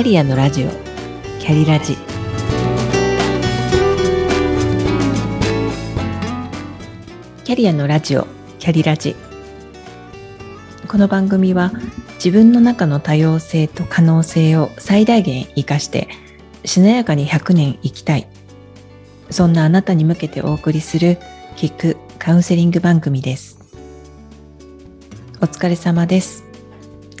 [0.00, 0.70] キャリアのラジオ。
[1.40, 1.94] キャリラジ。
[7.44, 8.26] キャリアのラジオ。
[8.58, 9.14] キャリラジ。
[10.88, 11.70] この番組は
[12.14, 16.08] 自分の中の多様性と可能性を最大限生かして
[16.64, 18.26] しなやかに100年生きたい。
[19.28, 21.18] そんなあなたに向けてお送りする
[21.56, 23.58] 聞くカウンセリング番組です。
[25.42, 26.44] お疲れ様です。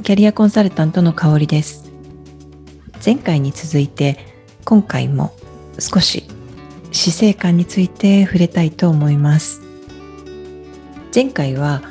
[0.02, 1.79] キャリアコンサルタントの香りです。
[3.04, 4.18] 前回に続いて
[4.64, 5.32] 今回も
[5.78, 6.24] 少し
[6.92, 9.62] 死生観について触れたいと思います。
[11.14, 11.82] 前回は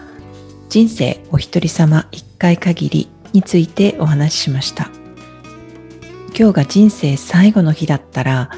[0.69, 4.91] 人生お一人様一回限りについてお話ししました。
[6.37, 8.51] 今日が人生最後の日だったら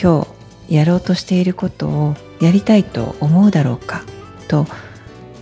[0.00, 0.26] 今
[0.68, 4.04] 日やろうとしていることをやりたいと思うだろうか
[4.48, 4.66] と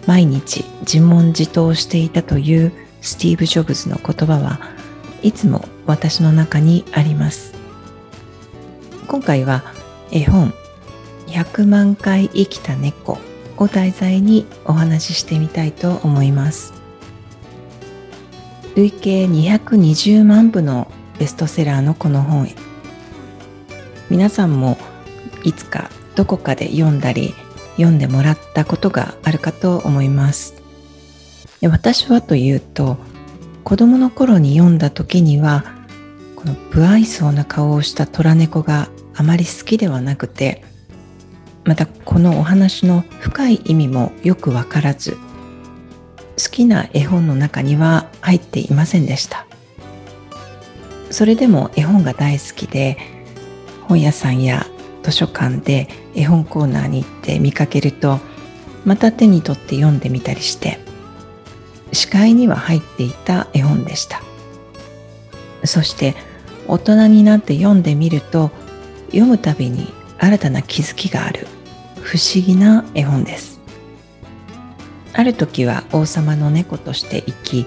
[0.06, 4.58] 毎日自問自答していたというスティーブ・ジョブズの言葉は
[5.24, 7.54] いつも私の中にあります。
[9.08, 9.64] 今回は
[10.12, 10.52] 絵本
[11.28, 13.18] 100万回生きた猫
[13.56, 16.74] を題材にお話ししてみたいと思います。
[18.76, 22.50] 累計220万部のベストセラーのこの本。
[24.10, 24.76] 皆さんも
[25.42, 27.32] いつかどこかで読んだり
[27.76, 30.54] 読んでもらったことがあるかと思います。
[31.62, 32.98] 私はというと
[33.64, 35.64] 子供の頃に読んだ時には
[36.36, 40.62] この不愛想な顔をした虎猫があまり好きではなくて
[41.64, 45.16] またこのお話の深い意味もよくわからず
[46.36, 49.46] 好きな絵本の中には入っていませんでした。
[51.14, 52.98] それでも絵本が大好きで
[53.82, 54.66] 本屋さんや
[55.04, 58.18] 図書館で絵本コーナーに行って見かけると
[58.84, 60.83] また手に取って読んでみたりして
[61.94, 64.22] 視界には入っていた絵本でした。
[65.64, 66.14] そして
[66.66, 68.50] 大人になって読んでみると
[69.06, 71.46] 読むたびに新たな気づきがある
[72.02, 73.60] 不思議な絵本です。
[75.12, 77.66] ある時は王様の猫として生き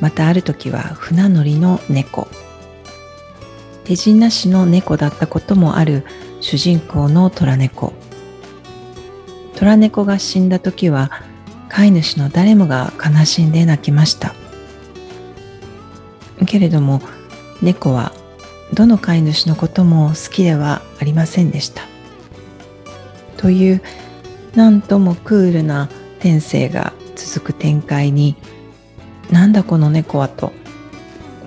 [0.00, 2.28] またある時は船乗りの猫。
[3.84, 6.04] 手品なしの猫だったこともある
[6.40, 7.92] 主人公の虎猫。
[9.56, 11.10] 虎猫が死んだ時は
[11.68, 14.34] 飼い主の誰もが悲しんで泣きました。
[16.46, 17.00] けれども
[17.62, 18.12] 猫は
[18.74, 21.82] どの飼い主のことも好きではありませんでした。
[23.36, 23.82] という
[24.54, 25.88] なんともクールな
[26.20, 28.36] 天性が続く展開に
[29.30, 30.52] なんだこの猫はと。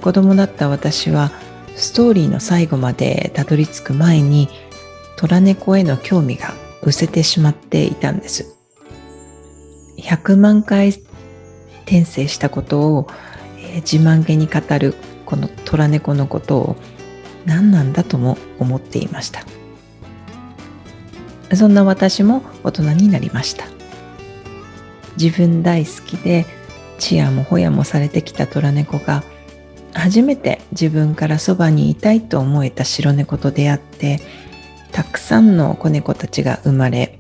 [0.01, 1.31] 子供だった私は
[1.75, 4.47] ストーリーの最後までたどり着く前に
[5.17, 8.58] 虎猫への興味が失せてしまっていたんです。
[10.01, 13.07] 100万回転生したことを、
[13.57, 14.95] えー、自慢げに語る
[15.25, 16.75] この虎猫のことを
[17.45, 19.43] 何なんだとも思っていました。
[21.55, 23.65] そんな私も大人になりました。
[25.19, 26.45] 自分大好きで
[26.97, 29.23] チヤもホヤもされてきた虎猫が
[29.93, 34.19] 初めて自分からそばにいたいと思えた白猫と出会って
[34.91, 37.19] たくさんの子猫たちが生まれ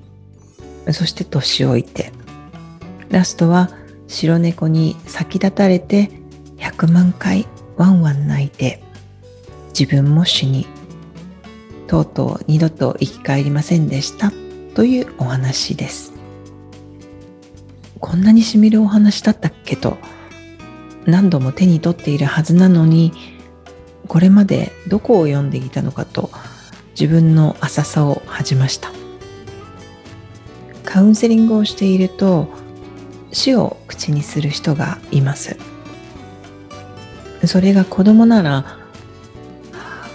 [0.91, 2.11] そして年老いて
[3.09, 3.69] ラストは
[4.07, 6.09] 白猫に先立たれて
[6.57, 7.47] 100万回
[7.77, 8.83] ワンワン泣いて
[9.77, 10.67] 自分も死に
[11.87, 14.31] とうとう二度と生き返りませんでした
[14.75, 16.13] というお話です。
[17.99, 19.97] こんなにしみるお話だったっけと
[21.05, 23.11] 何度も手に取っているはずなのに
[24.07, 26.29] これまでどこを読んでいたのかと
[26.91, 28.91] 自分の浅さを恥じました。
[30.83, 32.49] カウンセリングをしていると
[33.31, 35.57] 死を口にする人がいます。
[37.45, 38.77] それが子供なら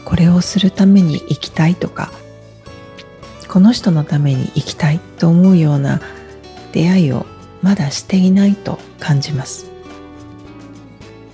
[0.04, 2.12] これをするために生きたいとか
[3.48, 6.00] この人のために生きたいと思うような
[6.72, 7.24] 出会いを
[7.62, 9.70] まだしていないと感じます。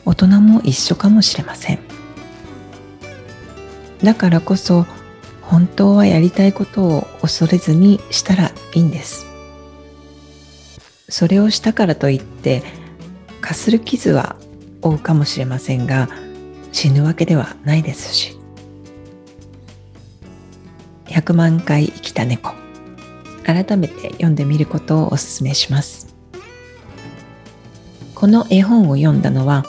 [0.05, 1.79] 大人も一緒かもしれません。
[4.03, 4.87] だからこそ
[5.43, 9.30] 本当はやりたいことを恐れずにしたらいいんです。
[11.11, 12.63] それをしたからといって
[13.41, 14.37] かする傷は
[14.81, 16.09] 負うかもしれませんが
[16.73, 18.41] 死ぬわけではないですし。
[21.07, 22.53] 100万回生きた猫。
[23.45, 26.15] 改めて読んでみることをお勧めします。
[28.15, 29.65] この絵本を読んだのは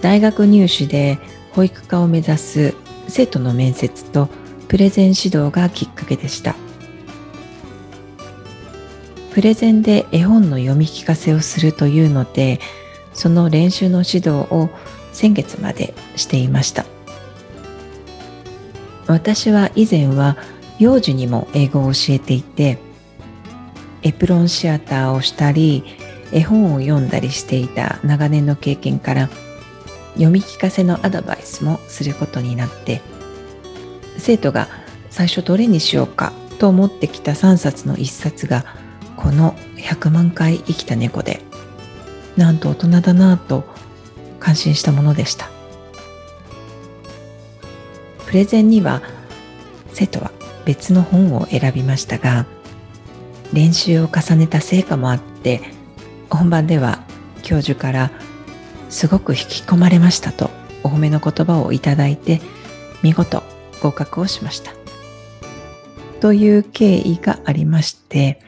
[0.00, 1.18] 大学入試で
[1.52, 2.74] 保育科を目指す
[3.08, 4.28] 生徒の面接と
[4.68, 6.56] プレゼン指導がきっかけでした。
[9.34, 12.60] プレゼンで絵本の読み聞かせをするというので
[13.14, 14.70] その練習の指導を
[15.12, 16.84] 先月までしていました。
[19.08, 20.36] 私は以前は
[20.78, 22.78] 幼児にも英語を教えていて
[24.02, 25.84] エプロンシアターをしたり
[26.32, 29.28] 絵本を読んだりしていた長年の経験から
[30.14, 33.02] 読み聞かせのアドバイスもすることになって
[34.16, 34.68] 生徒が
[35.10, 38.83] 最初どれにしようかと思ってきた3冊の1冊が
[39.16, 41.42] この100万回生きた猫で
[42.36, 43.64] なんと大人だなぁと
[44.40, 45.48] 感心したものでした。
[48.26, 49.00] プレゼンには
[49.92, 50.32] 生徒は
[50.64, 52.46] 別の本を選びましたが
[53.52, 55.60] 練習を重ねた成果もあって
[56.28, 57.04] 本番では
[57.42, 58.10] 教授から
[58.88, 60.50] すごく引き込まれましたと
[60.82, 62.40] お褒めの言葉をいただいて
[63.02, 63.42] 見事
[63.80, 64.72] 合格をしました。
[66.20, 68.40] という経緯がありまして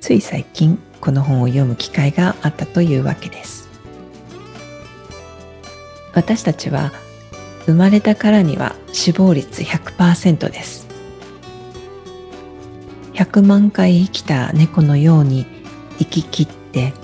[0.00, 3.68] つい最近この本を読む機会があったというわけです。
[6.14, 6.90] 私たちは
[7.66, 10.88] 生まれたからには死亡率100%です。
[13.12, 15.46] 100万回生きた猫のように
[15.98, 16.94] 生き切って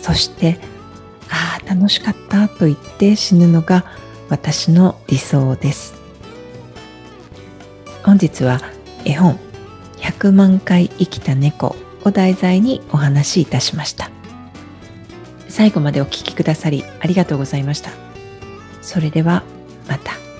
[0.00, 0.60] そして
[1.28, 3.84] ああ楽しかったと言って死ぬのが
[4.28, 5.94] 私の理想です。
[8.04, 8.60] 本日は
[9.04, 9.38] 絵本
[9.98, 11.74] 100万回生きた猫
[12.04, 14.10] を題材にお話しいたしました
[15.48, 17.90] 最後までお聴きくださりありがとうございました
[18.80, 19.44] それでは
[19.88, 20.31] また。